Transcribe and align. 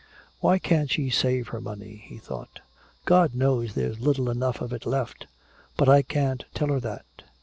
"Why 0.39 0.57
can't 0.57 0.89
she 0.89 1.11
save 1.11 1.49
her 1.49 1.61
money?" 1.61 2.01
he 2.07 2.17
thought. 2.17 2.61
"God 3.05 3.35
knows 3.35 3.75
there's 3.75 3.99
little 3.99 4.31
enough 4.31 4.59
of 4.59 4.73
it 4.73 4.87
left. 4.87 5.27
But 5.77 5.89
I 5.89 6.01
can't 6.01 6.43
tell 6.55 6.69
her 6.69 6.79
that. 6.79 7.05